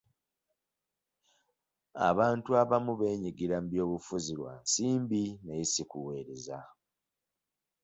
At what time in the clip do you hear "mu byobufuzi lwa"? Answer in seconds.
3.61-4.53